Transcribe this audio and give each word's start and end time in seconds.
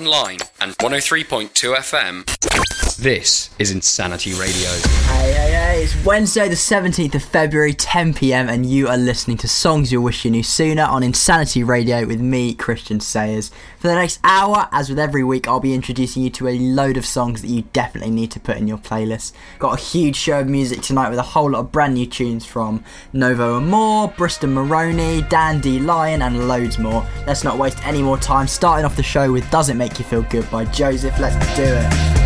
online 0.00 0.38
and 0.60 0.76
103.2 0.78 1.74
FM. 1.76 2.79
This 3.00 3.48
is 3.58 3.70
Insanity 3.70 4.34
Radio. 4.34 4.68
Hey, 4.68 5.32
hey, 5.32 5.52
hey, 5.52 5.82
it's 5.84 6.04
Wednesday, 6.04 6.50
the 6.50 6.54
17th 6.54 7.14
of 7.14 7.24
February, 7.24 7.72
10 7.72 8.12
pm, 8.12 8.50
and 8.50 8.66
you 8.66 8.88
are 8.88 8.98
listening 8.98 9.38
to 9.38 9.48
Songs 9.48 9.90
You'll 9.90 10.04
Wish 10.04 10.26
You 10.26 10.30
Knew 10.30 10.42
Sooner 10.42 10.82
on 10.82 11.02
Insanity 11.02 11.64
Radio 11.64 12.04
with 12.04 12.20
me, 12.20 12.52
Christian 12.52 13.00
Sayers. 13.00 13.52
For 13.78 13.88
the 13.88 13.94
next 13.94 14.20
hour, 14.22 14.68
as 14.70 14.90
with 14.90 14.98
every 14.98 15.24
week, 15.24 15.48
I'll 15.48 15.60
be 15.60 15.72
introducing 15.72 16.22
you 16.22 16.28
to 16.28 16.48
a 16.48 16.58
load 16.58 16.98
of 16.98 17.06
songs 17.06 17.40
that 17.40 17.48
you 17.48 17.62
definitely 17.72 18.10
need 18.10 18.32
to 18.32 18.40
put 18.40 18.58
in 18.58 18.68
your 18.68 18.76
playlist. 18.76 19.32
Got 19.58 19.80
a 19.80 19.82
huge 19.82 20.16
show 20.16 20.40
of 20.40 20.48
music 20.48 20.82
tonight 20.82 21.08
with 21.08 21.18
a 21.18 21.22
whole 21.22 21.52
lot 21.52 21.60
of 21.60 21.72
brand 21.72 21.94
new 21.94 22.04
tunes 22.04 22.44
from 22.44 22.84
Novo 23.14 23.56
Amore, 23.56 24.08
Briston 24.08 24.52
Maroney, 24.52 25.22
Dandy 25.30 25.78
Lion, 25.78 26.20
and 26.20 26.48
loads 26.48 26.78
more. 26.78 27.06
Let's 27.26 27.44
not 27.44 27.56
waste 27.56 27.82
any 27.86 28.02
more 28.02 28.18
time. 28.18 28.46
Starting 28.46 28.84
off 28.84 28.94
the 28.94 29.02
show 29.02 29.32
with 29.32 29.50
Does 29.50 29.70
It 29.70 29.74
Make 29.74 29.98
You 29.98 30.04
Feel 30.04 30.22
Good 30.24 30.50
by 30.50 30.66
Joseph. 30.66 31.18
Let's 31.18 31.56
do 31.56 31.64
it. 31.64 32.19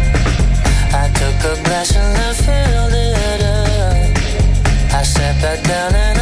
I 0.96 1.08
took 1.08 1.38
a 1.52 1.62
glass 1.64 1.96
and 1.96 2.16
I 2.16 2.32
filled 2.44 2.94
it 2.94 3.42
up. 3.42 4.94
I 4.94 5.02
sat 5.02 5.34
back 5.42 5.60
down 5.64 5.92
and 5.92 6.13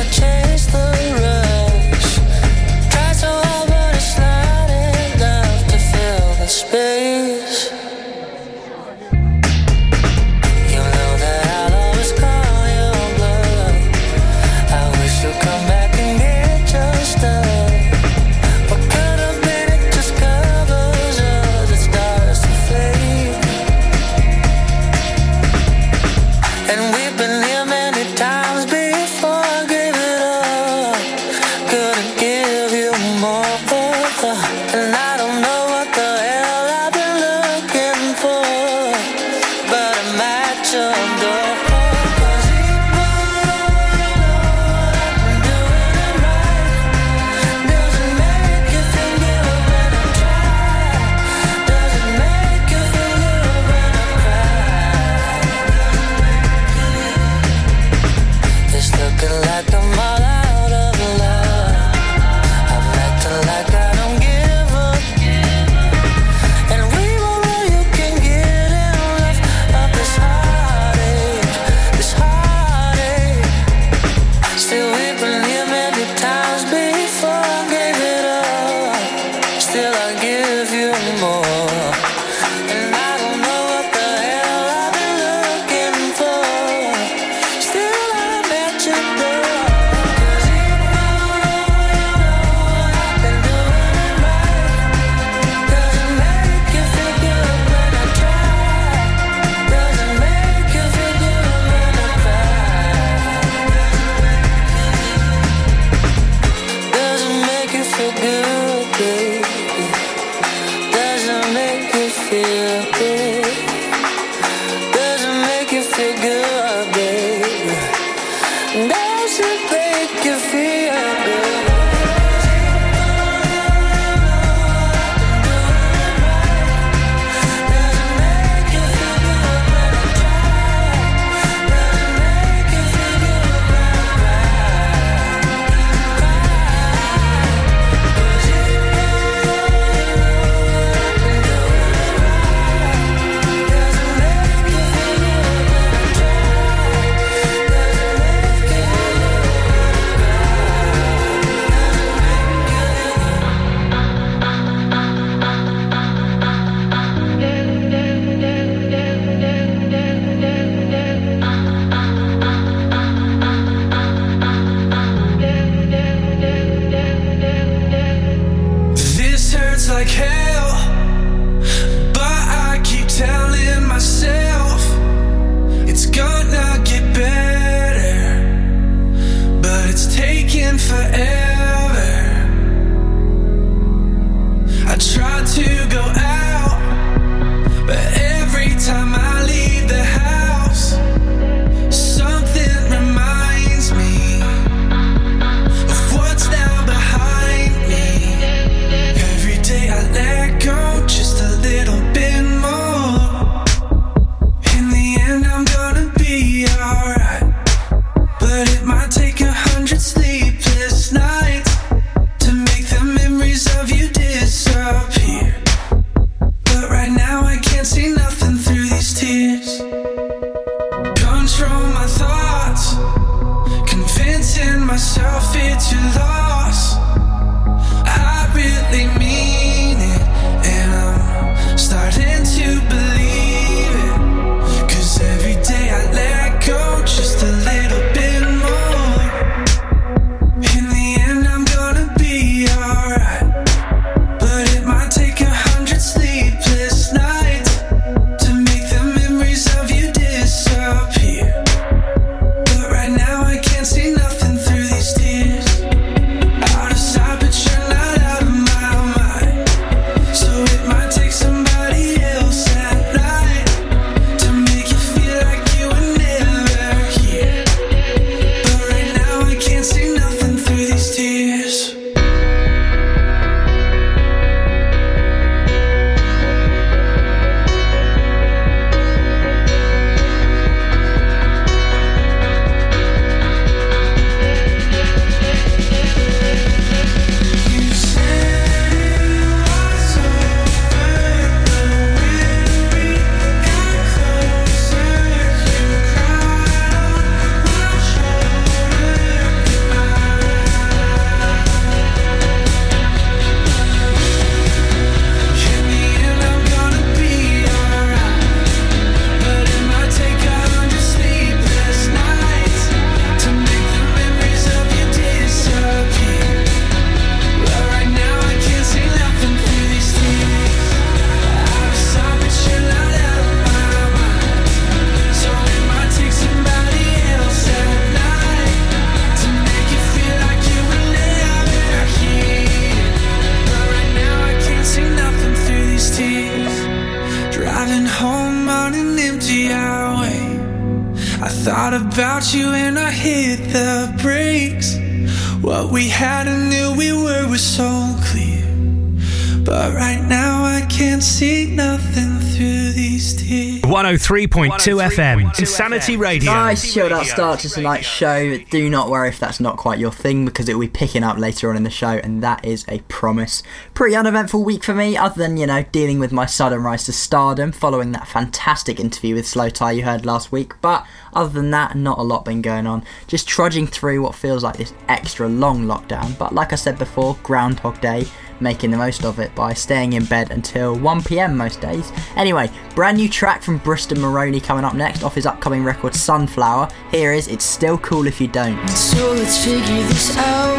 103.2 354.23 354.71
FM, 355.11 355.59
Insanity 355.59 356.17
Radio. 356.17 356.53
Nice 356.53 356.95
chilled 356.95 357.11
out 357.11 357.27
start 357.27 357.59
to 357.59 357.69
tonight's 357.69 358.07
show. 358.07 358.57
Do 358.71 358.89
not 358.89 359.11
worry 359.11 359.29
if 359.29 359.41
that's 359.41 359.59
not 359.59 359.77
quite 359.79 359.99
your 359.99 360.13
thing 360.13 360.45
because 360.45 360.69
it 360.69 360.75
will 360.75 360.83
be 360.83 360.89
picking 360.89 361.25
up 361.25 361.39
later 361.39 361.69
on 361.69 361.77
in 361.77 361.83
the 361.83 361.91
show, 361.91 362.21
and 362.23 362.41
that 362.41 362.65
is 362.65 362.85
a 362.87 363.01
promise. 363.09 363.65
Pretty 363.95 364.15
uneventful 364.15 364.63
week 364.63 364.85
for 364.85 364.95
me, 364.95 365.17
other 365.17 365.43
than, 365.43 365.57
you 365.57 365.67
know, 365.67 365.83
dealing 365.91 366.21
with 366.21 366.31
my 366.31 366.47
sudden 366.47 366.85
rise 366.85 367.03
to 367.07 367.13
stardom 367.13 367.73
following 367.73 368.13
that 368.13 368.29
fantastic 368.29 369.01
interview 369.01 369.35
with 369.35 369.45
Slowthai 369.45 369.97
you 369.97 370.05
heard 370.05 370.25
last 370.25 370.53
week. 370.53 370.81
But 370.81 371.05
other 371.33 371.51
than 371.53 371.73
that, 371.73 371.97
not 371.97 372.19
a 372.19 372.23
lot 372.23 372.45
been 372.45 372.63
going 372.63 372.87
on. 372.87 373.03
Just 373.27 373.49
trudging 373.49 373.89
through 373.89 374.23
what 374.23 374.37
feels 374.37 374.63
like 374.63 374.77
this 374.77 374.95
extra 375.09 375.49
long 375.49 375.87
lockdown. 375.87 376.39
But 376.39 376.55
like 376.55 376.73
I 376.73 376.77
said 376.77 376.97
before, 376.97 377.37
Groundhog 377.43 378.01
Day 378.01 378.27
making 378.63 378.91
the 378.91 378.97
most 378.97 379.25
of 379.25 379.39
it 379.39 379.55
by 379.55 379.75
staying 379.75 380.13
in 380.15 380.25
bed 380.25 380.51
until 380.51 380.97
1pm 380.97 381.55
most 381.55 381.81
days. 381.81 382.13
Anyway, 382.37 382.71
brand 382.95 383.19
new 383.19 383.29
track 383.29 383.63
from 383.63 383.79
Briston 383.81 384.21
Maroney 384.21 384.61
coming 384.61 384.85
up 384.85 384.95
next 384.95 385.23
off 385.23 385.35
his 385.35 385.47
upcoming 385.47 385.85
record 385.85 386.15
Sunflower. 386.15 386.89
Here 387.11 387.33
is 387.33 387.49
It's 387.49 387.65
Still 387.65 387.99
Cool 387.99 388.27
If 388.27 388.41
You 388.41 388.49
Don't. 388.49 388.89
So 388.89 389.33
let's 389.33 389.63
figure 389.65 389.83
this 389.83 390.37
out. 390.39 390.77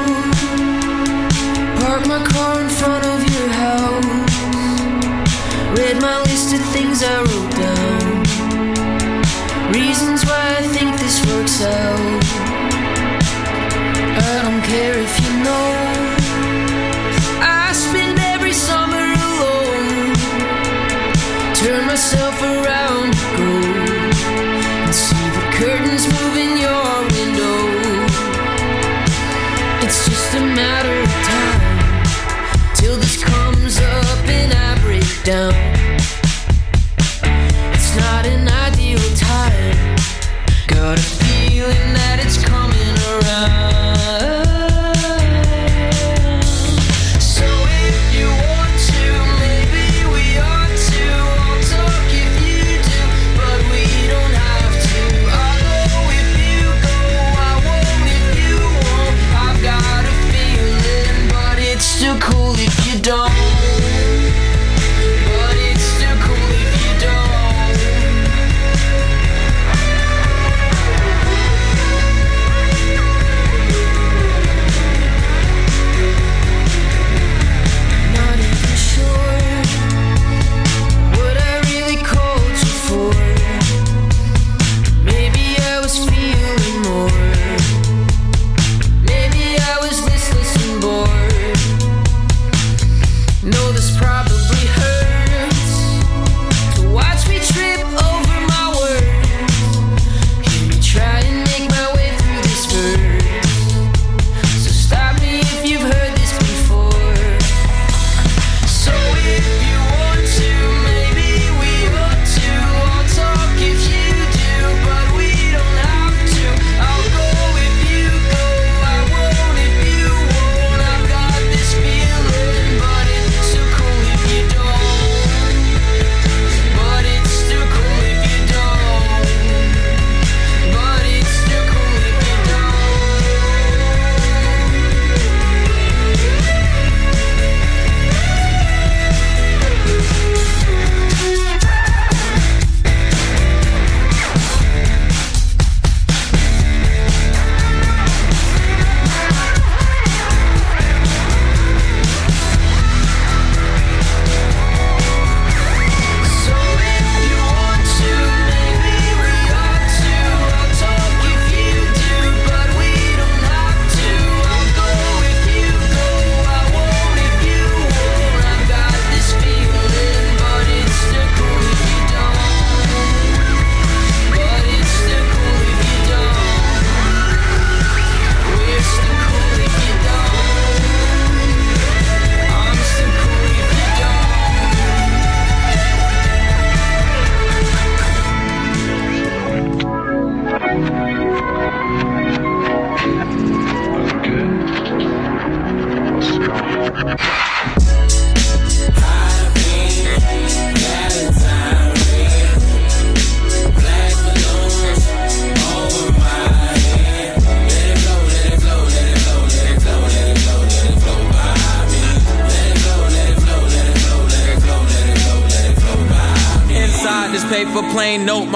Park 1.82 2.08
my 2.08 2.24
car 2.26 2.62
in 2.62 2.70
front 2.70 3.06
of 3.06 3.30
your 3.34 3.50
house. 3.50 4.06
Read 5.78 6.02
my 6.02 6.20
list 6.22 6.54
of 6.54 6.62
things 6.72 7.04
I 7.04 7.20
wrote 7.20 7.52
down. 7.52 8.24
Reasons 9.74 10.24
why 10.24 10.58
I 10.60 10.62
think 10.68 10.96
this 10.98 11.26
works 11.26 11.62
out. 11.64 12.24
I 14.16 14.42
don't 14.44 14.62
care 14.64 15.00
if 15.00 15.23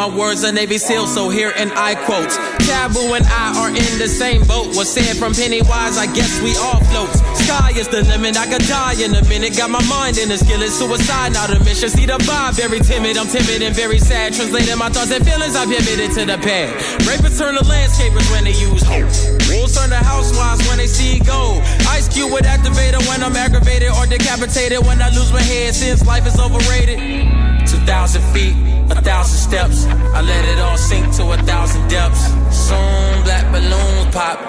my 0.10 0.18
words 0.18 0.44
are 0.44 0.52
Navy 0.52 0.78
SEAL, 0.78 1.08
so 1.08 1.30
here 1.30 1.52
and 1.56 1.72
I 1.74 1.96
quote. 1.96 2.32
Taboo 2.68 3.14
and 3.14 3.26
I 3.28 3.60
are 3.60 3.70
in 3.70 3.94
the 4.00 4.08
same 4.08 4.44
boat. 4.44 4.76
Was 4.76 4.90
said 4.92 5.18
from 5.18 5.34
Pennywise, 5.34 5.98
I 5.98 6.06
guess 6.14 6.42
we 6.42 6.56
all 6.58 6.80
float. 6.92 7.12
Sky 7.36 7.74
is 7.76 7.88
the 7.88 8.04
limit, 8.04 8.38
I 8.38 8.48
could 8.48 8.64
die 8.68 8.96
in 9.04 9.16
a 9.16 9.24
minute. 9.28 9.58
Got 9.58 9.70
my 9.70 9.84
mind 9.88 10.18
in 10.18 10.32
a 10.32 10.38
skillet, 10.38 10.70
suicide, 10.70 11.34
not 11.34 11.50
a 11.50 11.60
mission. 11.64 11.90
See 11.90 12.06
the 12.06 12.18
vibe, 12.24 12.56
very 12.56 12.80
timid, 12.80 13.18
I'm 13.18 13.28
timid 13.28 13.62
and 13.62 13.76
very 13.76 14.00
sad. 14.00 14.34
Translating 14.34 14.78
my 14.78 14.90
thoughts 14.90 15.12
and 15.12 15.26
feelings, 15.26 15.56
I've 15.56 15.68
pivoted 15.68 16.12
to 16.16 16.26
the 16.26 16.38
pad. 16.38 16.76
Rapists 17.04 17.40
turn 17.40 17.56
to 17.56 17.64
landscapers 17.66 18.28
when 18.32 18.44
they 18.46 18.56
use 18.56 18.84
hope. 18.84 19.12
Wolves 19.52 19.76
turn 19.76 19.90
to 19.90 20.00
housewives 20.00 20.68
when 20.68 20.78
they 20.78 20.88
see 20.88 21.20
gold. 21.20 21.62
Ice 21.90 22.08
Cube 22.08 22.32
would 22.32 22.46
activate 22.46 22.96
when 23.08 23.24
I'm 23.24 23.36
aggravated 23.36 23.92
or 23.92 24.06
decapitated 24.06 24.86
when 24.86 25.02
I 25.02 25.10
lose 25.10 25.32
my 25.34 25.42
head 25.42 25.76
since 25.76 26.06
life 26.06 26.26
is 26.28 26.40
overrated. 26.40 27.57
2,000 27.68 28.22
feet, 28.34 28.56
a 28.92 29.02
thousand 29.02 29.38
steps. 29.38 29.86
I 29.86 30.22
let 30.22 30.46
it 30.46 30.60
all 30.60 30.78
sink 30.78 31.14
to 31.18 31.32
a 31.32 31.38
thousand 31.38 31.88
depths. 31.90 32.24
Soon 32.52 33.24
black 33.24 33.52
balloons 33.52 34.16
pop. 34.16 34.40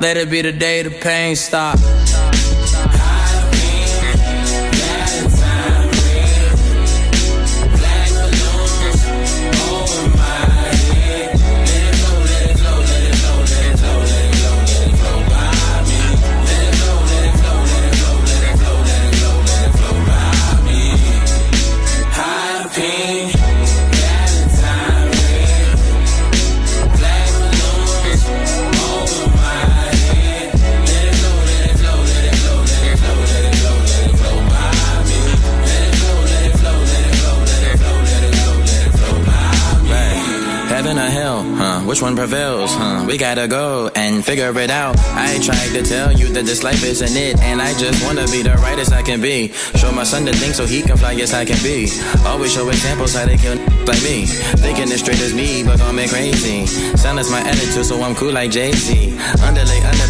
Let 0.00 0.16
it 0.16 0.30
be 0.30 0.42
the 0.42 0.52
day 0.52 0.82
the 0.82 0.90
pain 0.90 1.36
stop. 1.36 1.78
Which 41.90 42.02
one 42.02 42.14
prevails, 42.14 42.72
huh? 42.72 43.04
We 43.04 43.18
gotta 43.18 43.48
go 43.48 43.90
and 43.96 44.24
figure 44.24 44.56
it 44.56 44.70
out. 44.70 44.94
I 45.10 45.40
tried 45.42 45.74
to 45.74 45.82
tell 45.82 46.12
you 46.12 46.28
that 46.28 46.44
this 46.44 46.62
life 46.62 46.84
isn't 46.84 47.16
it, 47.16 47.40
and 47.40 47.60
I 47.60 47.74
just 47.82 47.98
wanna 48.06 48.26
be 48.30 48.42
the 48.42 48.54
rightest 48.62 48.92
I 48.92 49.02
can 49.02 49.20
be. 49.20 49.48
Show 49.74 49.90
my 49.90 50.04
son 50.04 50.24
the 50.24 50.32
thing 50.32 50.52
so 50.52 50.66
he 50.66 50.82
can 50.82 50.96
fly 50.96 51.18
yes, 51.18 51.34
I 51.34 51.44
can 51.44 51.58
be. 51.64 51.90
Always 52.24 52.52
show 52.52 52.68
examples 52.68 53.16
how 53.16 53.26
they 53.26 53.36
kill 53.36 53.56
like 53.90 54.00
me. 54.06 54.26
Thinking 54.62 54.86
as 54.92 55.00
straight 55.00 55.18
as 55.18 55.34
me, 55.34 55.64
but 55.64 55.82
me 55.92 56.06
crazy. 56.06 56.64
Silence 56.94 57.28
my 57.28 57.40
attitude, 57.40 57.84
so 57.84 58.00
I'm 58.00 58.14
cool 58.14 58.30
like 58.32 58.52
Jay 58.52 58.70
Z. 58.70 58.94
Underlay, 59.42 59.80
underplay 59.82 60.09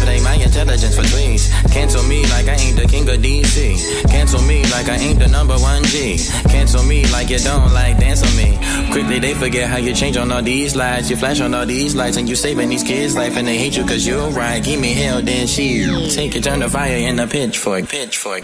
intelligence 0.51 0.95
for 0.95 1.03
tweets. 1.03 1.47
Cancel 1.71 2.03
me 2.03 2.23
like 2.27 2.47
I 2.47 2.55
ain't 2.55 2.75
the 2.75 2.85
king 2.85 3.07
of 3.07 3.19
DC. 3.19 4.09
Cancel 4.09 4.41
me 4.41 4.63
like 4.63 4.89
I 4.89 4.97
ain't 4.97 5.19
the 5.19 5.27
number 5.27 5.55
one 5.57 5.83
G. 5.85 6.17
Cancel 6.49 6.83
me 6.83 7.07
like 7.07 7.29
you 7.29 7.39
don't 7.39 7.71
like 7.73 7.97
dance 7.97 8.21
on 8.21 8.35
me. 8.35 8.59
Quickly 8.91 9.19
they 9.19 9.33
forget 9.33 9.69
how 9.69 9.77
you 9.77 9.93
change 9.93 10.17
on 10.17 10.29
all 10.31 10.41
these 10.41 10.75
lights. 10.75 11.09
You 11.09 11.15
flash 11.15 11.39
on 11.39 11.53
all 11.53 11.65
these 11.65 11.95
lights 11.95 12.17
and 12.17 12.27
you 12.27 12.35
saving 12.35 12.67
these 12.69 12.83
kids' 12.83 13.15
life 13.15 13.37
and 13.37 13.47
they 13.47 13.57
hate 13.57 13.77
you 13.77 13.85
cause 13.85 14.05
you're 14.05 14.29
right. 14.31 14.61
Give 14.61 14.79
me 14.79 14.93
hell, 14.93 15.21
then 15.21 15.47
she 15.47 15.85
take 16.13 16.35
it, 16.35 16.43
turn 16.43 16.59
the 16.59 16.69
fire 16.69 16.97
in 16.97 17.17
a 17.19 17.27
pitchfork, 17.27 17.87
pitchfork. 17.87 18.43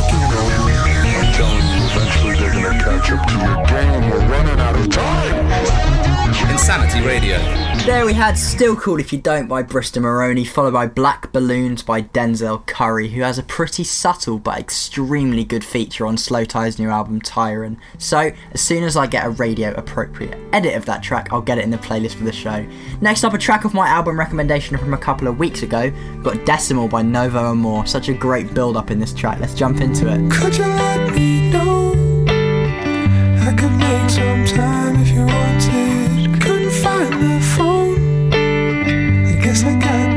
Insanity 6.49 7.01
Radio. 7.05 7.37
There 7.85 8.05
we 8.05 8.13
had 8.13 8.37
Still 8.37 8.75
Cool 8.75 8.99
If 8.99 9.11
You 9.11 9.19
Don't 9.19 9.47
by 9.47 9.63
Briston 9.63 10.03
Maroney, 10.03 10.45
followed 10.45 10.73
by 10.73 10.85
Black 10.85 11.31
Balloons 11.31 11.81
by 11.81 12.03
Denzel 12.03 12.63
Curry, 12.67 13.09
who 13.09 13.21
has 13.21 13.39
a 13.39 13.43
pretty 13.43 13.83
subtle 13.83 14.37
but 14.37 14.59
extremely 14.59 15.43
good 15.43 15.65
feature 15.65 16.05
on 16.05 16.17
Slowthai's 16.17 16.77
new 16.77 16.89
album 16.89 17.19
Tyron. 17.19 17.77
So, 17.97 18.31
as 18.51 18.61
soon 18.61 18.83
as 18.83 18.95
I 18.95 19.07
get 19.07 19.25
a 19.25 19.31
radio 19.31 19.73
appropriate 19.73 20.37
edit 20.53 20.75
of 20.75 20.85
that 20.85 21.01
track, 21.01 21.29
I'll 21.31 21.41
get 21.41 21.57
it 21.57 21.63
in 21.63 21.71
the 21.71 21.79
playlist 21.79 22.13
for 22.13 22.23
the 22.23 22.31
show. 22.31 22.63
Next 23.01 23.23
up, 23.23 23.33
a 23.33 23.39
track 23.39 23.65
of 23.65 23.73
my 23.73 23.87
album 23.87 24.19
recommendation 24.19 24.77
from 24.77 24.93
a 24.93 24.97
couple 24.99 25.27
of 25.27 25.39
weeks 25.39 25.63
ago, 25.63 25.91
got 26.21 26.45
Decimal 26.45 26.87
by 26.87 27.01
Novo 27.01 27.45
Amore. 27.45 27.87
Such 27.87 28.07
a 28.09 28.13
great 28.13 28.53
build 28.53 28.77
up 28.77 28.91
in 28.91 28.99
this 28.99 29.13
track. 29.13 29.39
Let's 29.39 29.55
jump 29.55 29.81
into 29.81 30.05
it. 30.07 30.19
If 35.01 35.09
you 35.09 35.25
wanted. 35.25 36.41
Couldn't 36.41 36.71
find 36.71 37.13
the 37.21 37.39
phone. 37.55 38.33
I 38.33 39.35
guess 39.43 39.63
I 39.63 39.73
got 39.79 40.10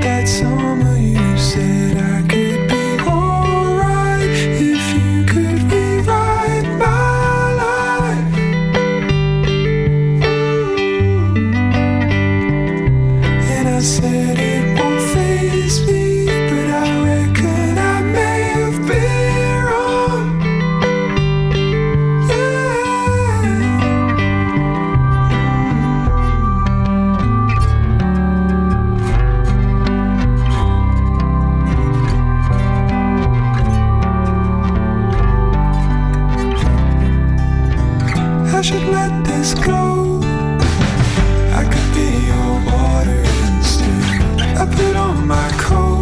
my 45.24 45.48
coat. 45.56 45.93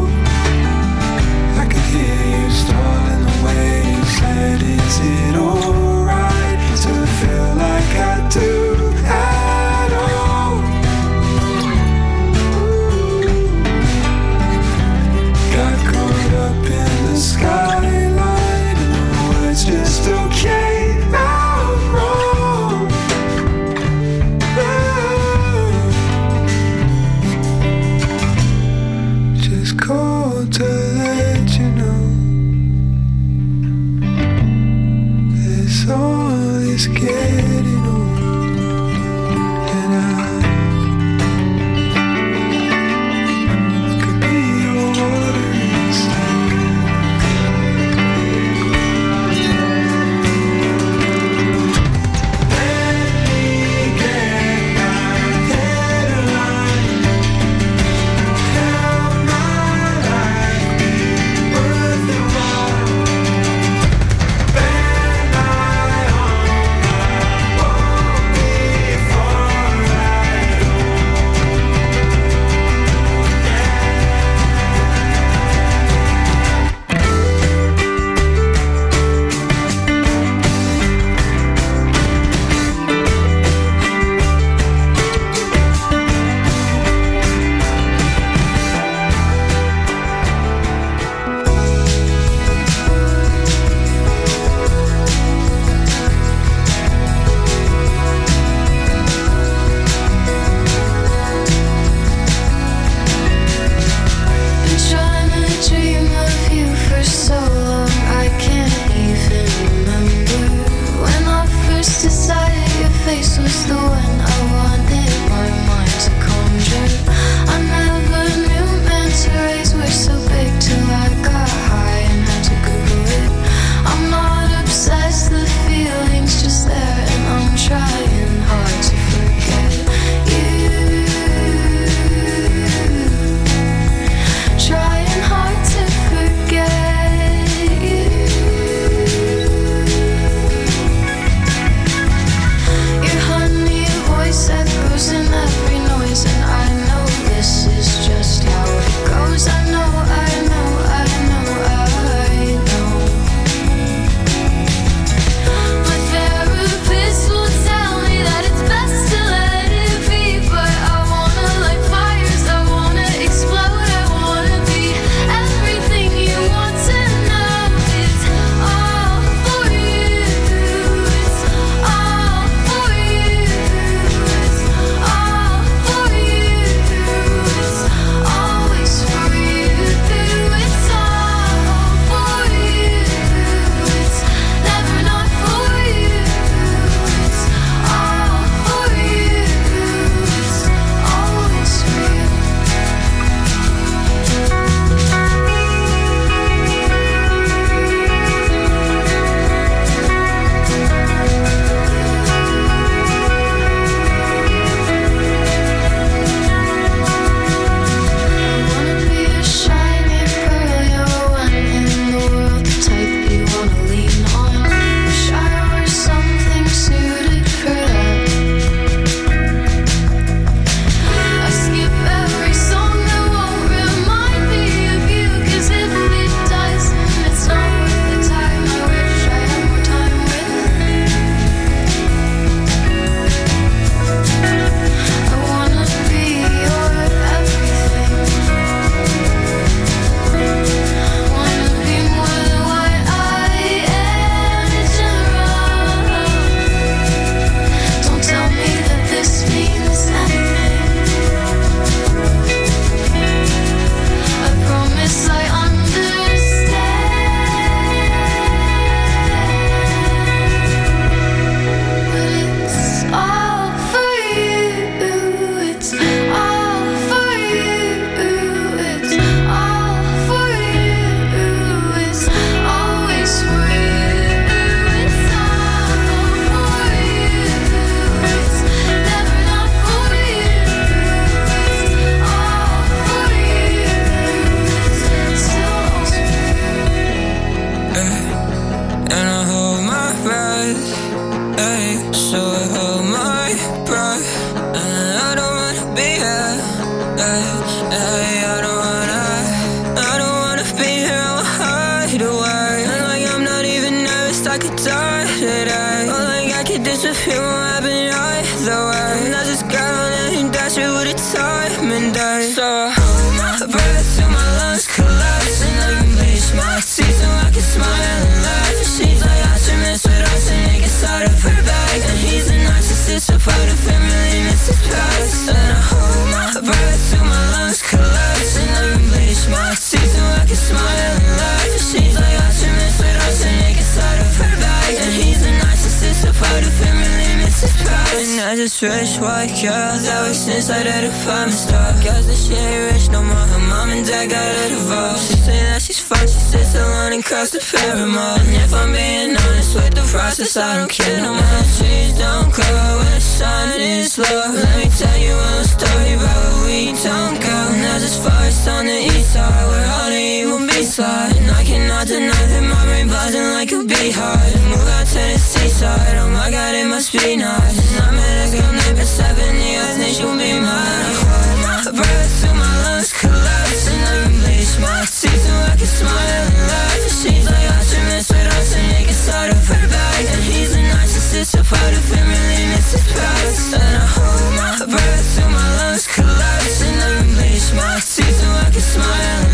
A 336.60 336.72
family, 336.76 337.30
Mrs. 337.40 337.72
Past. 337.80 338.12
And 338.12 338.40
I 338.40 338.56
just 338.56 338.82
wish 338.82 339.16
white 339.18 339.54
girl 339.56 339.96
that 339.96 340.18
works 340.26 340.44
inside 340.48 340.86
of 340.86 340.92
the 340.92 341.08
department 341.08 341.56
store. 341.56 341.92
Guess 342.04 342.26
that 342.28 342.36
she 342.36 342.52
ain't 342.52 342.92
rich 342.92 343.08
no 343.08 343.22
more. 343.24 343.46
Her 343.48 343.62
mom 343.72 343.88
and 343.90 344.04
dad 344.04 344.28
got 344.28 344.44
a 344.44 344.68
divorce. 344.68 345.28
She 345.28 345.36
say 345.40 345.60
that 345.64 345.80
she's 345.80 346.00
fine, 346.00 346.28
she 346.28 346.40
sits 346.52 346.74
alone 346.74 347.12
and 347.16 347.24
cries 347.24 347.50
to 347.52 347.60
Paramore. 347.60 348.36
And 348.44 348.56
if 348.60 348.72
I'm 348.74 348.92
being 348.92 349.36
honest 349.36 349.74
with 349.74 349.94
the 349.94 350.04
process, 350.12 350.56
I 350.56 350.76
don't 350.78 350.90
care 350.90 351.22
no 351.22 351.32
more. 351.32 351.62
Trees 351.78 352.12
don't 352.18 352.52
grow 352.52 352.84
when 353.00 353.12
the 353.16 353.20
sun 353.20 353.80
is 353.80 354.18
low. 354.18 354.52
Let 354.52 354.76
me 354.76 354.88
tell 354.92 355.18
you 355.18 355.32
a 355.32 355.64
story 355.64 356.12
about 356.18 356.66
we 356.66 356.92
don't 356.92 357.40
go. 357.40 357.58
And 357.72 358.02
as 358.02 358.16
far 358.20 358.42
as 358.44 358.68
on 358.68 358.86
the 358.86 358.98
east 359.08 359.32
side, 359.32 359.64
where 359.70 359.86
all 359.96 360.10
the 360.10 360.20
evil 360.20 360.58
beats. 360.96 361.36
And 361.38 361.50
I 361.50 361.64
cannot 361.64 362.06
deny 362.06 362.46
that 362.46 362.62
my 362.62 362.84
brain 362.84 363.08
buzzing 363.08 363.50
like 363.56 363.72
a 363.72 363.84
beehive. 363.84 364.54
Move 364.68 364.88
out 364.88 365.06
to 365.06 365.22
the 365.32 365.38
seaside, 365.38 366.16
oh 366.18 366.28
my 366.30 366.50
god, 366.50 366.74
it 366.74 366.86
must 366.86 367.12
be 367.12 367.36
nice. 367.36 367.78
And 367.92 368.04
I 368.04 368.10
met 368.12 368.48
a 368.48 368.56
girl 368.56 368.72
named 368.72 369.06
seven 369.06 369.56
years, 369.56 369.96
and 369.96 370.12
she'll 370.14 370.36
be 370.36 370.52
mine. 370.60 370.68
I 370.68 371.12
hold 371.22 371.58
my 371.64 371.78
breath 371.96 372.32
till 372.40 372.54
my 372.54 372.72
lungs 372.84 373.12
collapse, 373.12 373.88
and 373.88 374.02
I 374.02 374.14
unleash 374.28 374.74
my 374.80 375.00
teeth 375.06 375.42
so 375.46 375.54
I 375.70 375.74
can 375.76 375.86
smile 375.86 376.44
and 376.48 376.60
laugh. 376.68 377.00
And 377.02 377.16
she's 377.20 377.46
like 377.48 377.68
instruments 377.78 378.28
with 378.28 378.56
us 378.56 378.76
and 378.76 378.86
make 378.92 379.08
a 379.08 379.16
side 379.16 379.50
of 379.50 379.62
her 379.68 379.86
bag. 379.88 380.22
And 380.32 380.42
he's 380.42 380.72
a 380.76 380.82
narcissist, 380.92 381.52
a 381.60 381.62
part 381.64 381.92
of 381.94 382.04
family, 382.04 382.60
Mrs. 382.74 383.04
Past. 383.16 383.74
And 383.74 383.96
I 383.96 384.06
hold 384.16 384.50
my 384.60 384.72
breath 384.92 385.26
till 385.36 385.50
my 385.50 385.68
lungs 385.78 386.06
collapse, 386.06 386.78
and 386.84 386.96
I 387.00 387.08
unleash 387.22 387.68
my 387.72 387.96
teeth 387.96 388.36
so 388.40 388.48
I 388.48 388.68
can 388.70 388.80
smile 388.80 389.51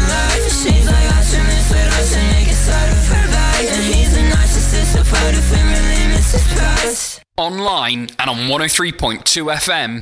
Online 7.38 8.08
and 8.18 8.28
on 8.28 8.36
103.2 8.48 9.22
FM. 9.54 10.00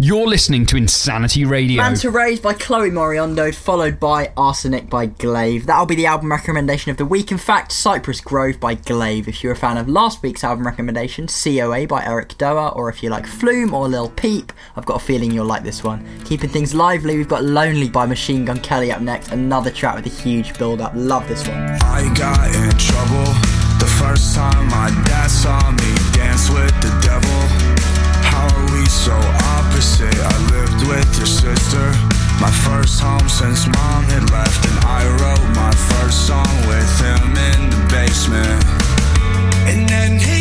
You're 0.00 0.26
listening 0.26 0.66
to 0.66 0.76
Insanity 0.76 1.44
Radio. 1.44 1.80
Manta 1.80 2.10
Rays 2.10 2.40
by 2.40 2.54
Chloe 2.54 2.90
Moriondo, 2.90 3.54
followed 3.54 4.00
by 4.00 4.32
Arsenic 4.36 4.90
by 4.90 5.06
Glaive. 5.06 5.64
That'll 5.66 5.86
be 5.86 5.94
the 5.94 6.06
album 6.06 6.30
recommendation 6.30 6.90
of 6.90 6.96
the 6.96 7.06
week. 7.06 7.30
In 7.30 7.38
fact, 7.38 7.70
Cypress 7.70 8.20
Grove 8.20 8.58
by 8.58 8.74
Glaive. 8.74 9.28
If 9.28 9.42
you're 9.42 9.52
a 9.52 9.56
fan 9.56 9.78
of 9.78 9.88
last 9.88 10.22
week's 10.22 10.42
album 10.42 10.66
recommendation, 10.66 11.28
COA 11.28 11.86
by 11.86 12.04
Eric 12.04 12.30
Doa, 12.30 12.76
or 12.76 12.90
if 12.90 13.02
you 13.02 13.10
like 13.10 13.26
Flume 13.26 13.72
or 13.72 13.88
Lil 13.88 14.10
Peep, 14.10 14.52
I've 14.74 14.84
got 14.86 15.00
a 15.00 15.04
feeling 15.04 15.30
you'll 15.30 15.46
like 15.46 15.62
this 15.62 15.84
one. 15.84 16.04
Keeping 16.24 16.50
things 16.50 16.74
lively, 16.74 17.16
we've 17.16 17.28
got 17.28 17.44
Lonely 17.44 17.88
by 17.88 18.06
Machine 18.06 18.44
Gun 18.44 18.58
Kelly 18.58 18.90
up 18.90 19.00
next. 19.00 19.30
Another 19.30 19.70
track 19.70 19.94
with 19.94 20.06
a 20.06 20.22
huge 20.22 20.58
build 20.58 20.80
up. 20.80 20.92
Love 20.94 21.26
this 21.28 21.46
one. 21.46 21.56
I 21.56 22.12
got 22.14 22.54
in 22.54 22.70
trouble 22.76 23.55
the 23.78 23.90
first 24.00 24.34
time 24.34 24.68
my 24.68 24.90
dad 25.04 25.28
saw 25.28 25.70
me 25.70 25.90
dance 26.12 26.50
with 26.50 26.74
the 26.80 26.92
devil. 27.00 27.40
How 28.32 28.46
are 28.54 28.66
we 28.74 28.84
so 28.86 29.16
opposite? 29.56 30.14
I 30.14 30.36
lived 30.52 30.86
with 30.88 31.08
your 31.16 31.26
sister. 31.26 31.86
My 32.40 32.52
first 32.66 33.00
home 33.00 33.28
since 33.28 33.66
mom 33.66 34.04
had 34.12 34.30
left, 34.30 34.60
and 34.68 34.78
I 34.84 35.02
wrote 35.20 35.48
my 35.56 35.72
first 35.90 36.26
song 36.26 36.52
with 36.68 36.90
him 37.00 37.24
in 37.50 37.70
the 37.70 37.80
basement. 37.88 38.62
And 39.70 39.88
then 39.88 40.18
he 40.18 40.35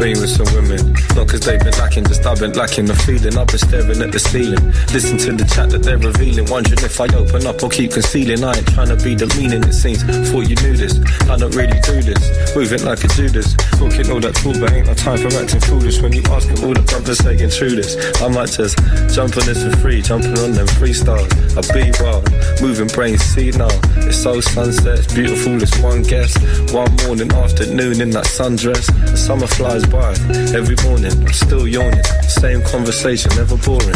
been 0.00 0.16
with 0.18 0.32
some 0.32 0.48
women. 0.56 0.80
Not 1.14 1.28
cause 1.28 1.44
they've 1.44 1.60
been 1.60 1.76
lacking, 1.76 2.04
just 2.08 2.24
I've 2.24 2.40
been 2.40 2.56
lacking 2.56 2.86
the 2.86 2.96
feeling. 2.96 3.36
I've 3.36 3.46
been 3.46 3.60
staring 3.60 4.00
at 4.00 4.10
the 4.10 4.18
ceiling. 4.18 4.72
Listen 4.96 5.20
to 5.28 5.36
the 5.36 5.44
chat 5.44 5.68
that 5.70 5.84
they're 5.84 6.00
revealing. 6.00 6.48
Wondering 6.48 6.80
if 6.80 6.96
I 6.98 7.06
open 7.12 7.46
up 7.46 7.62
or 7.62 7.68
keep 7.68 7.92
concealing. 7.92 8.42
I 8.42 8.56
ain't 8.56 8.66
trying 8.72 8.88
to 8.88 8.96
be 8.96 9.14
the 9.14 9.28
meaning 9.36 9.62
it 9.62 9.76
seems. 9.76 10.02
Thought 10.02 10.48
you 10.48 10.56
knew 10.64 10.74
this. 10.74 10.96
I 11.28 11.36
don't 11.36 11.52
really 11.54 11.76
do 11.84 12.00
this. 12.00 12.24
Moving 12.56 12.82
like 12.88 13.04
a 13.04 13.08
Judas. 13.12 13.52
Talking 13.76 14.08
all 14.08 14.24
that 14.24 14.34
talk, 14.40 14.56
but 14.56 14.72
ain't 14.72 14.88
no 14.88 14.96
time 14.96 15.20
for 15.20 15.28
acting 15.36 15.60
foolish. 15.60 16.00
When 16.00 16.16
you 16.16 16.24
ask 16.32 16.48
all 16.64 16.72
the 16.72 16.80
brothers 16.80 17.20
saying 17.20 17.52
true 17.52 17.76
this. 17.76 18.00
I 18.24 18.28
might 18.32 18.48
just 18.56 18.80
jump 19.12 19.36
on 19.36 19.44
this 19.44 19.60
for 19.60 19.76
free. 19.84 20.00
Jumping 20.00 20.38
on 20.40 20.56
them 20.56 20.68
freestyles. 20.80 21.28
I 21.52 21.62
be 21.76 21.92
wild. 22.00 22.24
Moving 22.64 22.88
brains, 22.88 23.20
see 23.20 23.52
now. 23.52 23.68
It's 24.10 24.24
so 24.24 24.40
sunset. 24.40 24.98
It's 24.98 25.14
beautiful. 25.14 25.62
It's 25.62 25.78
one 25.78 26.02
guess. 26.02 26.36
One 26.72 26.92
morning, 27.06 27.30
afternoon 27.30 28.00
in 28.00 28.10
that 28.10 28.24
sundress. 28.24 28.86
The 29.08 29.16
summer 29.16 29.46
flies 29.46 29.86
by. 29.86 30.10
Every 30.52 30.74
morning, 30.84 31.12
I'm 31.12 31.32
still 31.32 31.68
yawning. 31.68 32.02
Same 32.26 32.60
conversation, 32.64 33.30
never 33.36 33.56
boring. 33.58 33.94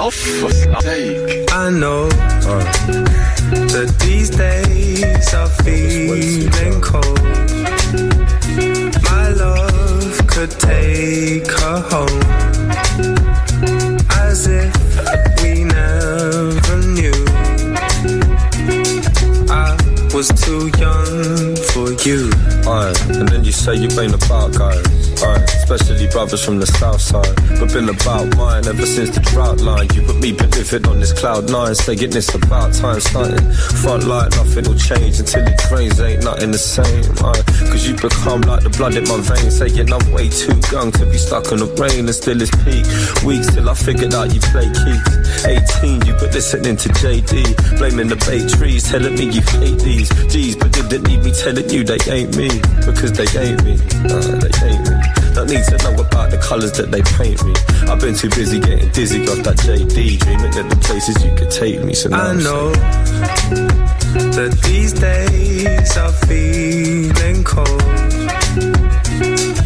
Off 0.00 0.18
take. 0.82 1.52
I 1.52 1.70
know 1.70 2.08
uh, 2.10 2.64
that 3.70 3.94
these 4.00 4.30
days 4.30 5.32
are 5.32 5.48
feeling 5.62 6.80
cold. 6.80 7.22
My 9.04 9.28
love 9.28 10.26
could 10.26 10.50
take 10.50 11.46
her 11.46 11.80
home, 11.88 12.22
as 14.10 14.48
if 14.48 15.31
was 20.14 20.28
too 20.28 20.70
young 20.78 21.56
for 21.72 21.92
you. 22.04 22.30
Aye, 22.66 22.94
and 23.18 23.28
then 23.28 23.44
you 23.44 23.52
say 23.52 23.74
you 23.74 23.88
ain't 23.98 24.14
about 24.14 24.52
guys. 24.52 25.01
Especially 25.22 26.08
brothers 26.08 26.44
from 26.44 26.58
the 26.58 26.66
south 26.66 27.00
side. 27.00 27.34
But 27.58 27.72
been 27.72 27.88
about 27.88 28.36
mine 28.36 28.66
ever 28.66 28.86
since 28.86 29.10
the 29.10 29.20
drought 29.20 29.60
line. 29.60 29.88
You 29.94 30.02
put 30.02 30.20
me 30.20 30.32
living 30.32 30.86
on 30.86 31.00
this 31.00 31.12
cloud 31.12 31.50
nine, 31.50 31.74
saying 31.74 32.12
it's 32.12 32.34
about 32.34 32.74
time 32.74 33.00
starting. 33.00 33.52
Front 33.80 34.04
light, 34.04 34.30
nothing 34.36 34.64
will 34.68 34.78
change 34.78 35.20
until 35.20 35.46
it 35.46 35.58
drains. 35.68 36.00
Ain't 36.00 36.24
nothing 36.24 36.50
the 36.50 36.58
same. 36.58 37.04
Cause 37.70 37.86
you 37.86 37.94
become 37.94 38.42
like 38.42 38.62
the 38.62 38.70
blood 38.70 38.94
in 38.94 39.04
my 39.08 39.20
veins. 39.20 39.56
Saying 39.58 39.92
I'm 39.92 40.04
way 40.12 40.28
too 40.28 40.58
young 40.70 40.92
to 40.92 41.06
be 41.06 41.18
stuck 41.18 41.50
in 41.52 41.58
the 41.58 41.70
rain 41.78 42.04
and 42.06 42.14
still 42.14 42.40
it's 42.42 42.50
peak. 42.66 42.84
Weeks 43.24 43.54
till 43.54 43.68
I 43.70 43.74
figured 43.74 44.14
out 44.14 44.34
you 44.34 44.40
play 44.52 44.68
keys. 44.68 45.02
18, 45.46 46.06
you 46.06 46.12
but 46.18 46.34
listening 46.34 46.76
to 46.76 46.88
JD. 47.00 47.78
Blaming 47.78 48.08
the 48.08 48.16
bay 48.26 48.42
trees, 48.46 48.84
telling 48.84 49.14
me 49.14 49.30
you 49.30 49.42
hate 49.62 49.78
these. 49.80 50.10
G's, 50.28 50.56
but 50.56 50.72
didn't 50.72 51.06
need 51.08 51.22
me 51.22 51.32
telling 51.32 51.68
you 51.70 51.84
they 51.84 51.98
ain't 52.10 52.36
me. 52.36 52.50
Because 52.84 53.12
they 53.12 53.28
ain't 53.40 53.62
me. 53.64 53.76
They 53.76 54.68
ain't 54.68 54.90
me. 54.90 55.11
Don't 55.34 55.48
need 55.48 55.64
to 55.64 55.78
know 55.78 55.94
about 55.94 56.30
the 56.30 56.36
colours 56.36 56.72
that 56.72 56.90
they 56.90 57.00
paint 57.02 57.42
me. 57.44 57.54
I've 57.90 57.98
been 58.00 58.14
too 58.14 58.28
busy 58.28 58.60
getting 58.60 58.90
dizzy 58.90 59.26
off 59.28 59.38
that 59.44 59.56
JD, 59.58 60.18
dreaming 60.18 60.58
of 60.58 60.68
the 60.68 60.76
places 60.82 61.24
you 61.24 61.34
could 61.34 61.50
take 61.50 61.82
me. 61.82 61.94
So 61.94 62.10
now 62.10 62.22
I 62.22 62.30
I'm 62.30 62.38
know 62.38 62.72
that 64.36 64.52
these 64.64 64.92
days 64.92 65.96
are 65.96 66.12
feeling 66.28 67.44
cold. 67.44 67.82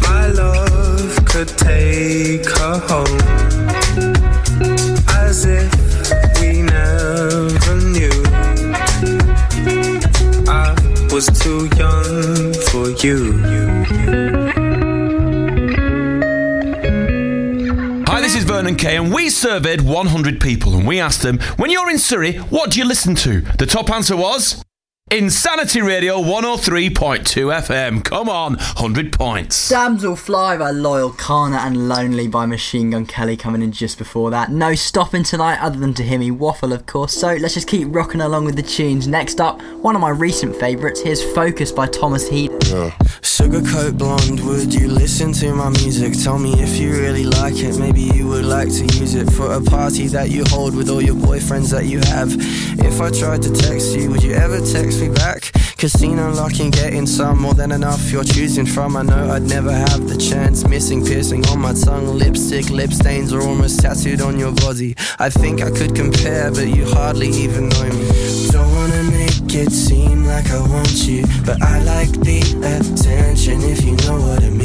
My 0.01 0.27
love 0.27 1.25
could 1.25 1.49
take 1.49 2.47
her 2.47 2.79
home, 2.87 3.19
as 5.19 5.45
if 5.45 5.71
we 6.39 6.61
never 6.61 7.75
knew. 7.91 8.23
I 10.47 10.73
was 11.11 11.27
too 11.43 11.67
young 11.75 12.53
for 12.71 12.89
you. 13.05 13.66
Vernon 18.67 18.77
Kay, 18.77 18.97
and 18.97 19.13
we 19.13 19.29
surveyed 19.29 19.79
100 19.79 20.41
people 20.41 20.75
and 20.75 20.85
we 20.85 20.99
asked 20.99 21.21
them, 21.21 21.39
when 21.55 21.71
you're 21.71 21.89
in 21.89 21.97
Surrey, 21.97 22.33
what 22.33 22.69
do 22.69 22.79
you 22.79 22.85
listen 22.85 23.15
to? 23.15 23.39
The 23.39 23.65
top 23.65 23.89
answer 23.89 24.17
was 24.17 24.61
Insanity 25.09 25.79
Radio 25.81 26.17
103.2 26.17 26.91
FM. 26.91 28.03
Come 28.03 28.27
on, 28.27 28.55
100 28.55 29.13
points. 29.13 29.69
Damsel 29.69 30.17
Fly 30.17 30.57
by 30.57 30.71
Loyle 30.71 31.13
Carner 31.13 31.59
and 31.59 31.87
Lonely 31.87 32.27
by 32.27 32.45
Machine 32.45 32.89
Gun 32.89 33.05
Kelly 33.05 33.37
coming 33.37 33.61
in 33.61 33.71
just 33.71 33.97
before 33.97 34.31
that. 34.31 34.51
No 34.51 34.75
stopping 34.75 35.23
tonight 35.23 35.61
other 35.61 35.79
than 35.79 35.93
to 35.93 36.03
hear 36.03 36.19
me 36.19 36.29
waffle, 36.29 36.73
of 36.73 36.85
course. 36.87 37.13
So 37.13 37.35
let's 37.35 37.53
just 37.53 37.69
keep 37.69 37.87
rocking 37.89 38.19
along 38.19 38.43
with 38.43 38.57
the 38.57 38.63
tunes. 38.63 39.07
Next 39.07 39.39
up, 39.39 39.61
one 39.75 39.95
of 39.95 40.01
my 40.01 40.09
recent 40.09 40.53
favourites. 40.57 40.99
Here's 40.99 41.23
Focus 41.33 41.71
by 41.71 41.87
Thomas 41.87 42.27
Sugarcoat 42.67 43.97
blonde, 43.97 44.45
would 44.45 44.73
you 44.73 44.89
listen 44.89 45.31
to 45.31 45.55
my 45.55 45.69
music? 45.69 46.13
Tell 46.21 46.37
me 46.37 46.51
if 46.61 46.77
you 46.77 46.91
really 46.91 47.23
like 47.23 47.55
it. 47.55 47.79
Maybe 47.79 48.01
you 48.01 48.27
would 48.27 48.43
like 48.43 48.67
to 48.67 48.83
use 48.99 49.15
it 49.15 49.31
for 49.31 49.53
a 49.53 49.61
party 49.61 50.07
that 50.07 50.31
you 50.31 50.43
hold 50.47 50.75
with 50.75 50.89
all 50.89 51.01
your 51.01 51.15
boyfriends 51.15 51.71
that 51.71 51.85
you 51.85 51.99
have. 51.99 52.29
If 52.85 52.99
I 52.99 53.09
tried 53.09 53.41
to 53.43 53.53
text 53.53 53.95
you, 53.95 54.11
would 54.11 54.21
you 54.21 54.33
ever 54.33 54.59
text 54.59 54.99
me 54.99 55.07
back? 55.07 55.51
Casino 55.77 56.33
locking, 56.33 56.71
getting 56.71 57.05
some 57.07 57.39
more 57.39 57.53
than 57.53 57.71
enough 57.71 58.11
you're 58.11 58.25
choosing 58.25 58.65
from. 58.65 58.97
I 58.97 59.03
know 59.03 59.29
I'd 59.29 59.43
never 59.43 59.71
have 59.71 60.09
the 60.09 60.17
chance. 60.17 60.67
Missing, 60.67 61.05
piercing 61.05 61.45
on 61.47 61.59
my 61.59 61.73
tongue, 61.73 62.17
lipstick, 62.17 62.69
lip 62.69 62.91
stains 62.91 63.31
are 63.31 63.41
almost 63.41 63.79
tattooed 63.79 64.19
on 64.19 64.37
your 64.37 64.51
body. 64.51 64.93
I 65.19 65.29
think 65.29 65.61
I 65.61 65.71
could 65.71 65.95
compare, 65.95 66.51
but 66.51 66.67
you 66.67 66.85
hardly 66.85 67.29
even 67.29 67.69
know 67.69 67.89
me. 67.93 68.09
Don't 68.51 68.75
wanna 68.75 69.03
make 69.03 69.55
it 69.55 69.71
seem 69.71 70.16
like 70.27 70.51
I 70.51 70.59
want 70.59 71.07
you, 71.07 71.25
but 71.45 71.61
I 71.61 71.81
like 71.83 72.11
the 72.11 72.39
attention 72.61 73.61
if 73.63 73.83
you 73.83 73.95
know 74.05 74.19
what 74.19 74.43
I 74.43 74.49
mean. 74.49 74.56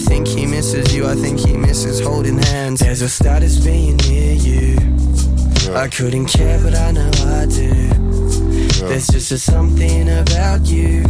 Think 0.00 0.26
he 0.26 0.46
misses 0.46 0.94
you, 0.94 1.06
I 1.06 1.14
think 1.14 1.38
he 1.40 1.56
misses 1.56 2.00
holding 2.00 2.38
hands. 2.38 2.80
There's 2.80 3.02
a 3.02 3.08
status 3.08 3.58
being 3.64 3.96
near 4.08 4.34
you. 4.34 4.76
I 5.74 5.88
couldn't 5.88 6.26
care, 6.26 6.58
but 6.62 6.74
I 6.74 6.90
know 6.92 7.10
I 7.40 7.46
do. 7.46 7.70
There's 8.88 9.08
just 9.08 9.30
a 9.30 9.38
something 9.38 10.08
about 10.08 10.66
you, 10.66 11.04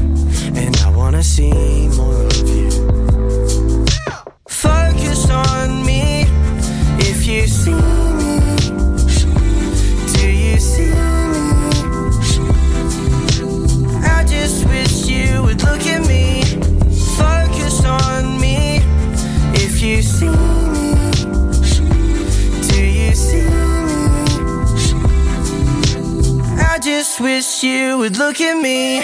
and 0.54 0.76
I 0.78 0.90
wanna 0.90 1.22
see 1.22 1.88
more 1.96 2.26
of 2.26 2.48
you. 2.48 2.70
Focus 4.48 5.30
on 5.30 5.84
me 5.86 6.26
if 6.98 7.26
you 7.26 7.46
see 7.46 7.82
me. 8.18 8.40
Do 10.14 10.26
you 10.28 10.58
see 10.58 10.92
me? 10.92 11.70
I 14.04 14.24
just 14.26 14.66
wish 14.66 15.06
you 15.06 15.42
would 15.44 15.62
look 15.62 15.86
at 15.86 16.02
me. 16.06 16.42
Focus 17.16 17.84
on 17.84 18.40
me 18.40 18.49
if 19.82 19.86
you 19.86 20.02
see 20.02 20.26
me. 20.26 20.94
Do 22.68 22.84
you 22.84 23.14
see 23.14 23.42
me? 23.42 24.02
I 26.60 26.78
just 26.82 27.20
wish 27.20 27.62
you 27.62 27.98
would 27.98 28.16
look 28.18 28.40
at 28.40 28.60
me. 28.60 29.02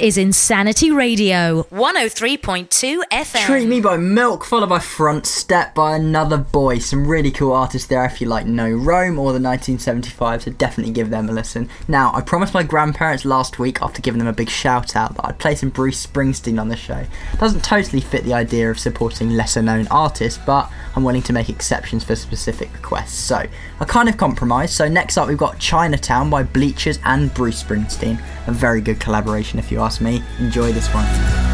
Is 0.00 0.16
Insanity 0.16 0.90
Radio, 0.90 1.66
103.2 1.78 3.02
FM. 3.12 3.46
Treat 3.46 3.68
Me 3.68 3.80
by 3.80 3.96
Milk, 3.96 4.44
followed 4.44 4.68
by 4.68 4.80
Front 4.80 5.26
Step 5.26 5.76
by 5.76 5.94
Another 5.94 6.36
Boy. 6.36 6.80
Some 6.80 7.06
really 7.06 7.30
cool 7.30 7.52
artists 7.52 7.86
there 7.86 8.04
if 8.04 8.20
you 8.20 8.26
like 8.26 8.46
No 8.46 8.68
Rome 8.68 9.16
or 9.16 9.30
the 9.32 9.38
1975, 9.40 10.42
so 10.42 10.50
definitely 10.50 10.92
give 10.92 11.10
them 11.10 11.28
a 11.28 11.32
listen. 11.32 11.70
Now, 11.86 12.12
I 12.12 12.20
promised 12.20 12.52
my 12.52 12.64
grandparents 12.64 13.24
last 13.24 13.60
week, 13.60 13.80
after 13.80 14.02
giving 14.02 14.18
them 14.18 14.26
a 14.26 14.32
big 14.32 14.50
shout 14.50 14.96
out, 14.96 15.14
that 15.14 15.24
I'd 15.24 15.38
play 15.38 15.54
some 15.54 15.68
Bruce 15.68 16.04
Springsteen 16.04 16.60
on 16.60 16.68
the 16.68 16.74
show. 16.74 17.04
Doesn't 17.38 17.62
totally 17.62 18.00
fit 18.00 18.24
the 18.24 18.34
idea 18.34 18.68
of 18.68 18.80
supporting 18.80 19.30
lesser 19.30 19.62
known 19.62 19.86
artists, 19.88 20.40
but 20.44 20.68
I'm 20.96 21.04
willing 21.04 21.22
to 21.22 21.32
make 21.32 21.48
exceptions 21.48 22.02
for 22.02 22.16
specific 22.16 22.72
requests. 22.72 23.14
So, 23.14 23.46
I 23.78 23.84
kind 23.84 24.08
of 24.08 24.16
compromised. 24.16 24.72
So, 24.72 24.88
next 24.88 25.16
up, 25.16 25.28
we've 25.28 25.38
got 25.38 25.60
Chinatown 25.60 26.28
by 26.28 26.42
Bleachers 26.42 26.98
and 27.04 27.32
Bruce 27.34 27.62
Springsteen. 27.62 28.20
A 28.48 28.52
very 28.52 28.80
good 28.80 28.98
collaboration, 28.98 29.60
if 29.60 29.70
you 29.70 29.78
ask 29.78 30.00
me. 30.00 30.24
Enjoy 30.40 30.72
this 30.72 30.92
one. 30.92 31.47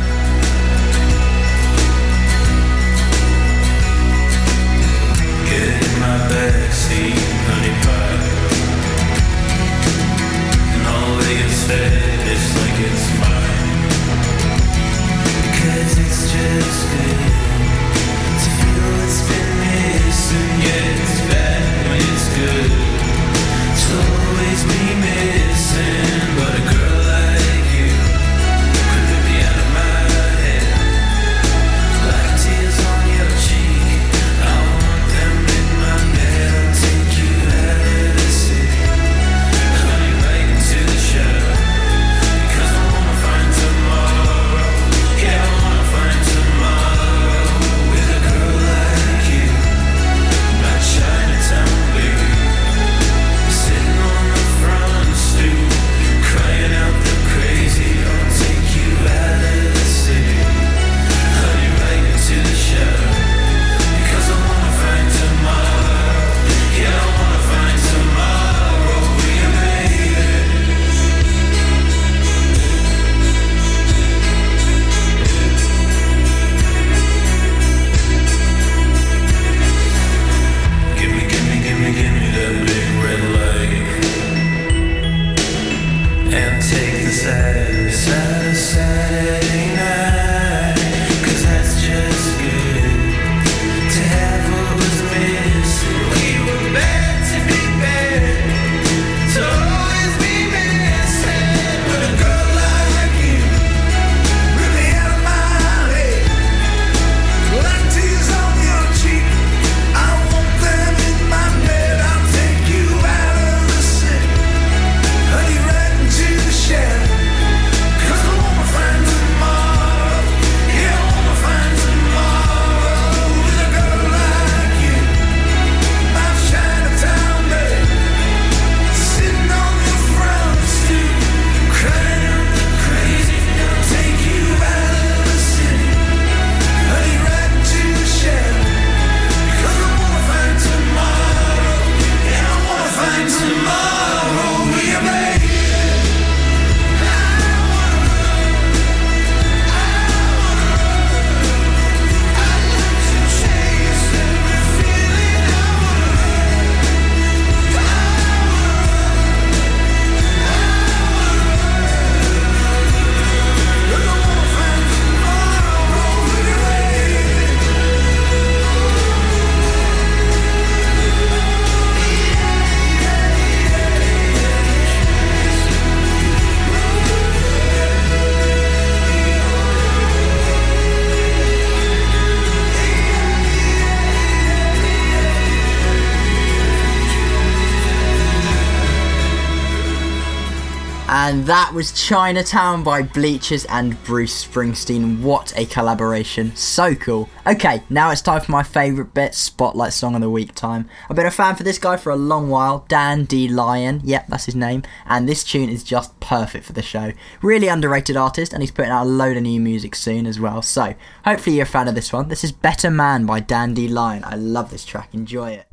That 191.65 191.73
was 191.73 191.93
Chinatown 191.93 192.85
by 192.85 193.01
Bleachers 193.01 193.65
and 193.65 194.03
Bruce 194.05 194.45
Springsteen. 194.45 195.23
What 195.23 195.51
a 195.57 195.65
collaboration. 195.65 196.55
So 196.55 196.95
cool. 196.95 197.31
Okay, 197.47 197.83
now 197.89 198.11
it's 198.11 198.21
time 198.21 198.43
for 198.43 198.53
my 198.53 198.63
favourite 198.63 199.15
bit 199.15 199.35
Spotlight 199.35 199.95
Song 199.95 200.15
of 200.15 200.21
the 200.21 200.29
Week 200.29 200.55
time. 200.55 200.91
I've 201.09 201.17
been 201.17 201.25
a 201.25 201.31
fan 201.31 201.57
for 201.57 201.63
this 201.63 201.79
guy 201.79 201.97
for 201.97 202.11
a 202.11 202.17
long 202.17 202.51
while, 202.51 202.85
Dan 202.89 203.25
D. 203.25 203.49
Lyon. 203.49 204.03
Yep, 204.05 204.27
that's 204.29 204.45
his 204.45 204.55
name. 204.55 204.83
And 205.07 205.27
this 205.27 205.43
tune 205.43 205.71
is 205.71 205.83
just 205.83 206.21
perfect 206.21 206.67
for 206.67 206.75
the 206.75 206.83
show. 206.83 207.13
Really 207.41 207.69
underrated 207.69 208.15
artist, 208.15 208.53
and 208.53 208.63
he's 208.63 208.71
putting 208.71 208.91
out 208.91 209.05
a 209.05 209.09
load 209.09 209.39
of 209.39 209.43
new 209.43 209.59
music 209.59 209.95
soon 209.95 210.27
as 210.27 210.39
well. 210.39 210.61
So, 210.61 210.93
hopefully 211.25 211.57
you're 211.57 211.63
a 211.63 211.67
fan 211.67 211.89
of 211.89 211.95
this 211.95 212.13
one. 212.13 212.29
This 212.29 212.45
is 212.45 212.53
Better 212.53 212.91
Man 212.91 213.25
by 213.25 213.41
Dan 213.41 213.73
D. 213.73 213.89
Lyon. 213.89 214.23
I 214.25 214.35
love 214.35 214.71
this 214.71 214.85
track. 214.85 215.15
Enjoy 215.15 215.53
it. 215.53 215.67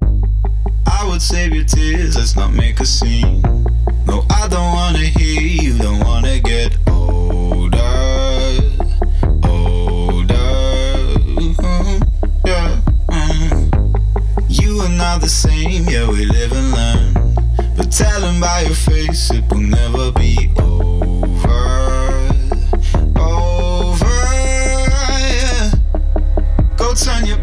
I 0.88 1.06
would 1.10 1.22
save 1.22 1.54
your 1.54 1.66
tears, 1.66 2.16
let's 2.16 2.38
not 2.38 2.54
make 2.54 2.80
a 2.80 2.86
scene. 2.86 3.44
No, 4.06 4.24
I 4.30 4.48
don't 4.48 4.72
wanna 4.74 5.00
hear 5.00 5.42
you, 5.42 5.78
don't 5.78 6.00
wanna 6.04 6.40
get 6.40 6.78
older. 6.90 7.80
Older. 9.44 10.36
Yeah. 12.46 12.82
mhm. 13.10 13.72
You 14.50 14.82
are 14.82 14.90
not 14.90 15.22
the 15.22 15.30
same, 15.30 15.88
yeah, 15.90 16.08
we 16.10 16.26
live 16.26 16.52
and 16.52 16.72
learn. 16.72 17.36
But 17.78 17.92
tell 17.92 18.24
'em 18.24 18.40
by 18.42 18.62
your 18.62 18.76
face, 18.76 19.32
it 19.32 19.44
will 19.50 19.60
never 19.80 20.12
be 20.12 20.52
over. 20.60 21.62
Over, 23.16 24.16
yeah. 24.34 25.72
Go 26.78 26.94
turn 26.94 27.26
your 27.26 27.38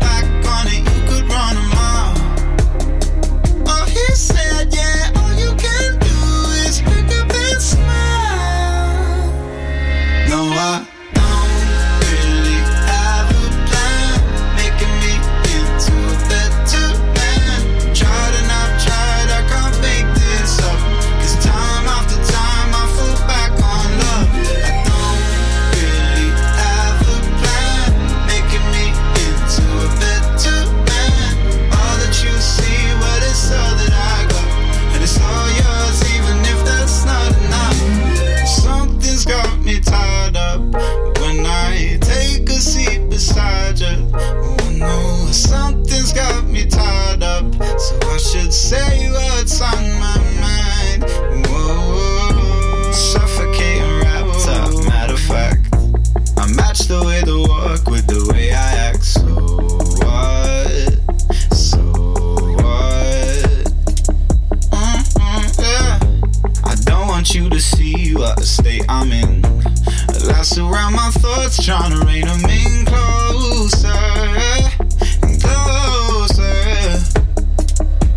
trying 71.68 71.90
to 71.90 72.06
rein 72.06 72.24
them 72.24 72.40
in 72.48 72.86
closer 72.86 73.88
and 73.88 75.42
closer. 75.42 76.42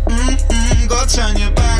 Mm-mm, 0.08 0.88
go 0.88 1.04
turn 1.04 1.36
your 1.36 1.50
back. 1.50 1.71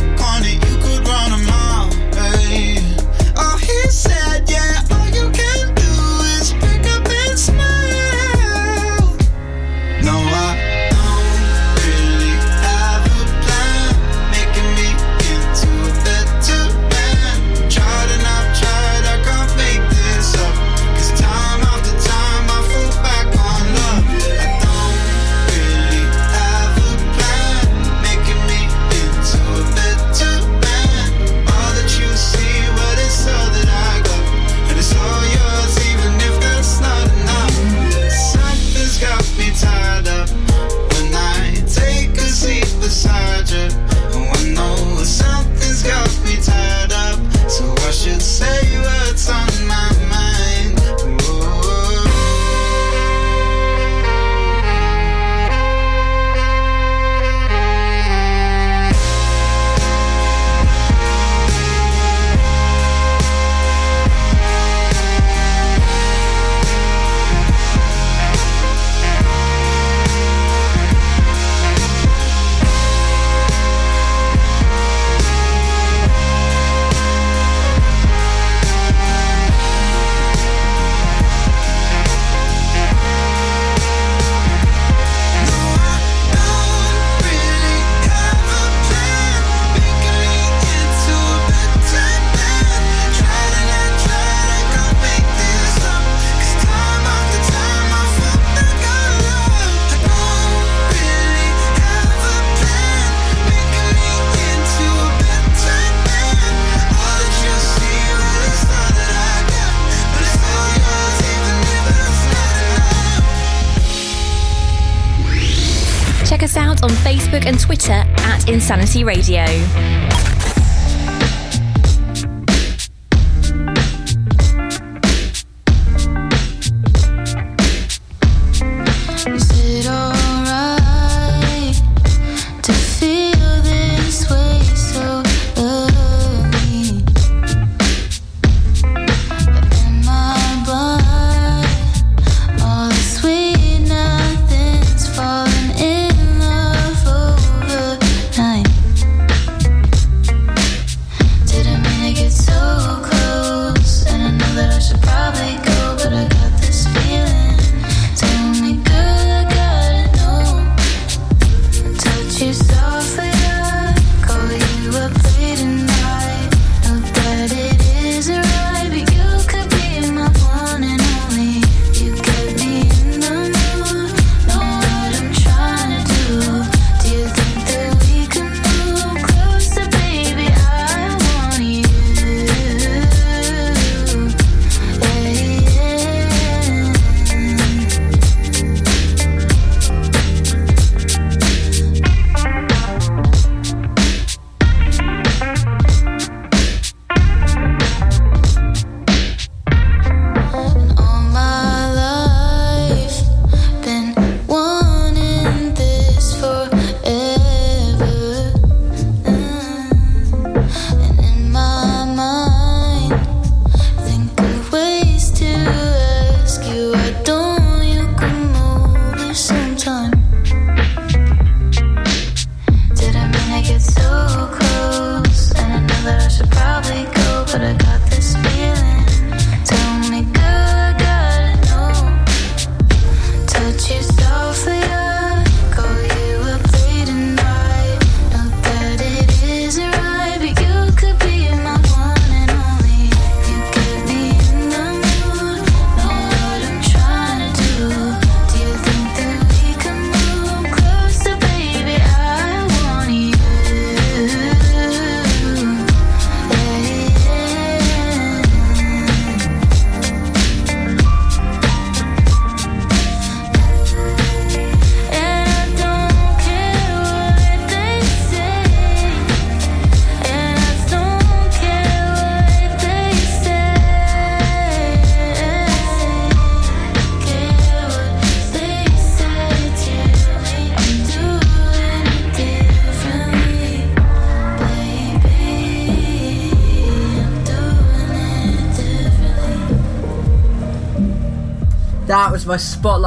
check 116.42 116.50
us 116.50 116.56
out 116.56 116.82
on 116.82 116.90
Facebook 116.90 117.46
and 117.46 117.60
Twitter 117.60 117.92
at 117.92 118.48
Insanity 118.48 119.04
Radio. 119.04 119.44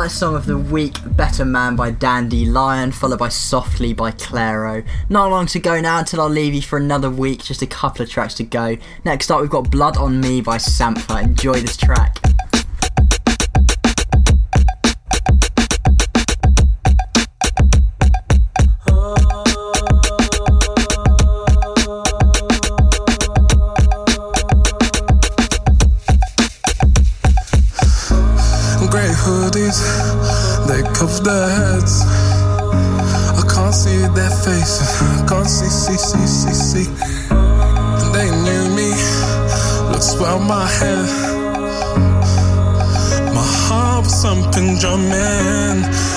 Song 0.07 0.35
of 0.35 0.45
the 0.45 0.57
Week, 0.57 0.95
Better 1.05 1.45
Man 1.45 1.75
by 1.75 1.91
Dandy 1.91 2.45
Lion, 2.45 2.91
followed 2.91 3.19
by 3.19 3.29
Softly 3.29 3.93
by 3.93 4.11
Clairo. 4.11 4.85
Not 5.09 5.29
long 5.31 5.45
to 5.47 5.59
go 5.59 5.81
now 5.81 5.99
until 5.99 6.21
I'll 6.21 6.29
leave 6.29 6.53
you 6.53 6.61
for 6.61 6.77
another 6.77 7.09
week, 7.09 7.43
just 7.43 7.61
a 7.61 7.67
couple 7.67 8.03
of 8.03 8.09
tracks 8.09 8.33
to 8.35 8.43
go. 8.43 8.77
Next 9.03 9.31
up, 9.31 9.41
we've 9.41 9.49
got 9.49 9.71
Blood 9.71 9.97
on 9.97 10.21
Me 10.21 10.41
by 10.41 10.57
Sampha. 10.57 11.23
Enjoy 11.23 11.59
this 11.59 11.77
track. 11.77 12.14
something 44.25 44.75
drumming. 44.79 46.14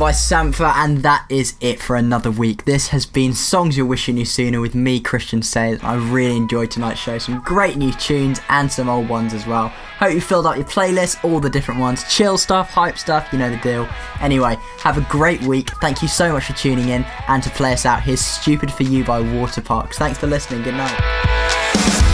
by 0.00 0.12
Sampha, 0.12 0.72
and 0.76 1.02
that 1.02 1.26
is 1.28 1.56
it 1.60 1.78
for 1.78 1.94
another 1.94 2.30
week. 2.30 2.64
This 2.64 2.88
has 2.88 3.04
been 3.04 3.34
Songs 3.34 3.76
You're 3.76 3.84
Wishing 3.84 4.16
You 4.16 4.24
Sooner 4.24 4.58
with 4.58 4.74
me, 4.74 4.98
Christian 4.98 5.42
Says. 5.42 5.78
I 5.82 5.96
really 5.96 6.38
enjoyed 6.38 6.70
tonight's 6.70 6.98
show. 6.98 7.18
Some 7.18 7.42
great 7.42 7.76
new 7.76 7.92
tunes 7.92 8.40
and 8.48 8.72
some 8.72 8.88
old 8.88 9.10
ones 9.10 9.34
as 9.34 9.46
well. 9.46 9.68
Hope 9.98 10.14
you 10.14 10.22
filled 10.22 10.46
up 10.46 10.56
your 10.56 10.64
playlist, 10.64 11.22
all 11.22 11.38
the 11.38 11.50
different 11.50 11.80
ones. 11.80 12.02
Chill 12.04 12.38
stuff, 12.38 12.70
hype 12.70 12.96
stuff, 12.96 13.28
you 13.30 13.38
know 13.38 13.50
the 13.50 13.58
deal. 13.58 13.86
Anyway, 14.22 14.56
have 14.78 14.96
a 14.96 15.06
great 15.10 15.42
week. 15.42 15.68
Thank 15.82 16.00
you 16.00 16.08
so 16.08 16.32
much 16.32 16.46
for 16.46 16.54
tuning 16.54 16.88
in 16.88 17.04
and 17.28 17.42
to 17.42 17.50
play 17.50 17.74
us 17.74 17.84
out. 17.84 18.02
Here's 18.02 18.22
Stupid 18.22 18.72
for 18.72 18.84
You 18.84 19.04
by 19.04 19.20
Waterparks. 19.20 19.96
Thanks 19.96 20.16
for 20.18 20.28
listening. 20.28 20.62
Good 20.62 20.76
night. 20.76 22.09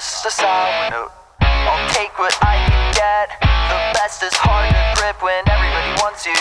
just 0.00 0.24
a 0.24 0.30
sour 0.30 0.90
note. 0.90 1.10
I'll 1.42 1.90
take 1.92 2.18
what 2.18 2.32
I 2.40 2.56
can 2.56 2.94
get. 2.96 3.36
The 3.68 3.76
best 4.00 4.22
is 4.22 4.32
hard 4.32 4.72
to 4.72 4.94
grip 4.98 5.22
when 5.22 5.44
everybody 5.46 5.92
wants 6.00 6.24
you. 6.24 6.32